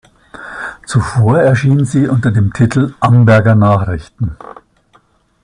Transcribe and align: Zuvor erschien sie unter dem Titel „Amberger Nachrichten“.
Zuvor 0.87 1.37
erschien 1.41 1.85
sie 1.85 2.07
unter 2.07 2.31
dem 2.31 2.51
Titel 2.53 2.95
„Amberger 2.99 3.53
Nachrichten“. 3.53 4.35